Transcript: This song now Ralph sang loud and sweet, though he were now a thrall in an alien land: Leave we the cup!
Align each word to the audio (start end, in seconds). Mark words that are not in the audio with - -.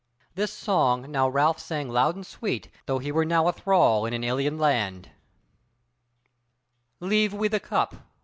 This 0.33 0.51
song 0.51 1.11
now 1.11 1.29
Ralph 1.29 1.59
sang 1.59 1.87
loud 1.87 2.15
and 2.15 2.25
sweet, 2.25 2.69
though 2.87 2.97
he 2.97 3.11
were 3.11 3.23
now 3.23 3.47
a 3.47 3.53
thrall 3.53 4.03
in 4.07 4.13
an 4.13 4.23
alien 4.23 4.57
land: 4.57 5.11
Leave 6.99 7.35
we 7.35 7.47
the 7.47 7.59
cup! 7.59 7.93